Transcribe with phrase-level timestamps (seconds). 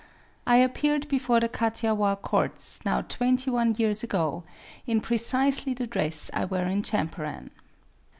[0.47, 4.43] I appeared before the Kathiawar courts now 21 years ago
[4.87, 7.51] in precisely the dress I wear in Champaran.